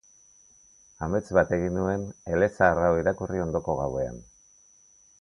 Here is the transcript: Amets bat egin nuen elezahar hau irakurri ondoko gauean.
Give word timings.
Amets 1.07 1.35
bat 1.39 1.53
egin 1.59 1.77
nuen 1.79 2.07
elezahar 2.39 2.83
hau 2.87 2.91
irakurri 3.05 3.47
ondoko 3.49 3.81
gauean. 3.85 4.23